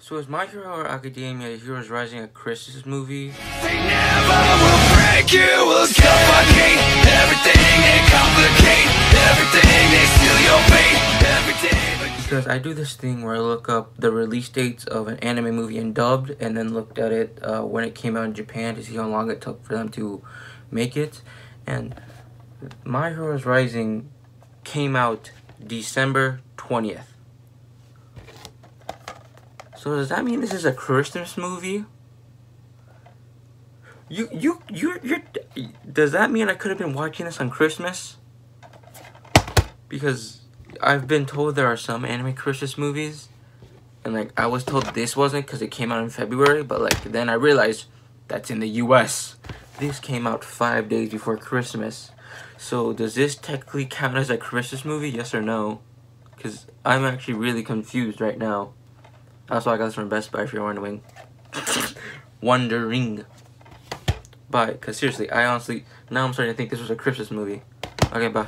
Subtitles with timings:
[0.00, 3.28] So is My Hero Academia Heroes Rising a Christmas movie?
[3.62, 11.22] They never will break you, will suffocate everything they complicate, everything they steal your fate,
[11.22, 12.22] everything.
[12.22, 15.54] Because I do this thing where I look up the release dates of an anime
[15.54, 18.74] movie in dubbed and then looked at it uh, when it came out in Japan
[18.74, 20.22] to see how long it took for them to
[20.72, 21.22] make it.
[21.68, 21.94] And
[22.84, 24.10] My Heroes Rising
[24.64, 25.30] came out
[25.64, 27.13] December 20th.
[29.84, 31.84] So does that mean this is a Christmas movie?
[34.08, 35.22] You you you you
[35.92, 38.16] does that mean I could have been watching this on Christmas?
[39.90, 40.40] Because
[40.80, 43.28] I've been told there are some anime Christmas movies
[44.06, 47.04] and like I was told this wasn't cuz it came out in February, but like
[47.04, 47.84] then I realized
[48.26, 49.36] that's in the US.
[49.80, 52.10] This came out 5 days before Christmas.
[52.56, 55.10] So does this technically count as a Christmas movie?
[55.10, 55.82] Yes or no?
[56.38, 58.72] Cuz I'm actually really confused right now.
[59.48, 61.02] That's why I got this from Best Buy if you're wondering.
[62.40, 63.24] wondering.
[64.50, 64.72] Bye.
[64.72, 67.62] Because seriously, I honestly, now I'm starting to think this was a Christmas movie.
[68.12, 68.46] Okay, bye.